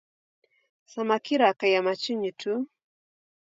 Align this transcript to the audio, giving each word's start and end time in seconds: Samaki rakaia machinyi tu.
Samaki 0.91 1.33
rakaia 1.41 1.79
machinyi 1.85 2.31
tu. 2.41 2.53